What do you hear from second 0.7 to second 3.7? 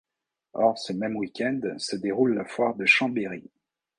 ce même week-end, se déroule la foire de Chambéry.